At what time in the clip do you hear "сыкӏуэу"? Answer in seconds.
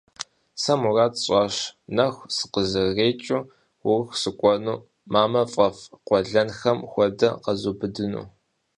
4.21-4.83